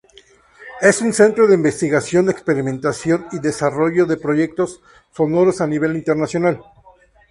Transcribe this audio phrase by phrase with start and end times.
[0.81, 4.81] Es un centro de investigación, experimentación y desarrollo de proyectos
[5.11, 6.59] sonoros a nivel internacional.